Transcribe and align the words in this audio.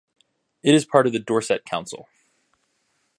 It 0.63 0.73
is 0.73 0.83
part 0.87 1.05
of 1.05 1.13
the 1.13 1.19
Dorset 1.19 1.63
Council. 1.63 2.09